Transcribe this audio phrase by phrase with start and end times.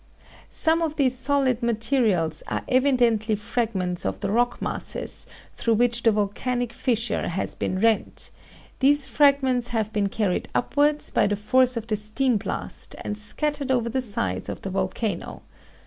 [0.49, 6.11] Some of these solid materials are evidently fragments of the rock masses, through which the
[6.11, 8.31] volcanic fissure has been rent;
[8.79, 13.69] these fragments have been carried upwards by the force of the steam blast and scattered
[13.69, 15.43] over the sides of the volcano.